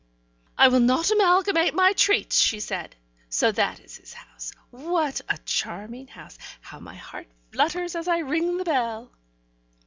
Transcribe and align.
"I 0.57 0.67
will 0.67 0.79
not 0.79 1.11
amalgamate 1.11 1.75
my 1.75 1.93
treats," 1.93 2.39
she 2.39 2.59
said. 2.59 2.95
"So 3.29 3.51
that 3.51 3.79
is 3.79 3.97
his 3.97 4.13
house! 4.13 4.51
What 4.71 5.21
a 5.29 5.37
charming 5.45 6.07
house! 6.07 6.39
How 6.59 6.79
my 6.79 6.95
heart 6.95 7.27
flutters 7.51 7.95
as 7.95 8.07
I 8.07 8.17
ring 8.17 8.57
the 8.57 8.63
bell!" 8.65 9.11